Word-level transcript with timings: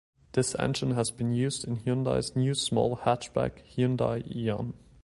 This 0.31 0.55
engine 0.57 0.95
has 0.95 1.11
been 1.11 1.31
used 1.31 1.63
in 1.63 1.77
Hyundai's 1.81 2.35
new 2.35 2.55
small 2.55 2.97
hatchback 2.97 3.59
Hyundai 3.75 4.27
Eon. 4.35 4.73